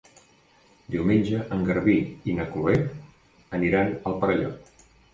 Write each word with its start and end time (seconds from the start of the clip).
Diumenge 0.95 1.43
en 1.57 1.61
Garbí 1.69 1.99
i 2.33 2.37
na 2.41 2.49
Chloé 2.57 2.81
aniran 3.63 3.97
al 4.01 4.21
Perelló. 4.27 4.55